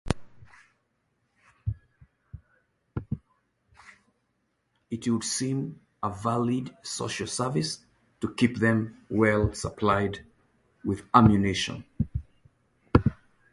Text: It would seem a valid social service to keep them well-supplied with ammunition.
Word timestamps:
It 4.89 5.07
would 5.07 5.23
seem 5.23 5.79
a 6.01 6.09
valid 6.09 6.75
social 6.81 7.27
service 7.27 7.85
to 8.21 8.33
keep 8.33 8.57
them 8.57 9.05
well-supplied 9.11 10.25
with 10.83 11.03
ammunition. 11.13 11.85